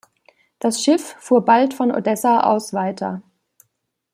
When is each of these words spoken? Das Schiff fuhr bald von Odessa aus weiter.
Das 0.57 0.81
Schiff 0.83 1.15
fuhr 1.19 1.45
bald 1.45 1.75
von 1.75 1.91
Odessa 1.91 2.39
aus 2.41 2.73
weiter. 2.73 3.21